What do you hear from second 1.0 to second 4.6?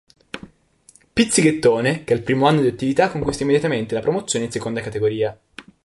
Pizzighettone" che al primo anno di attività conquista immediatamente la promozione in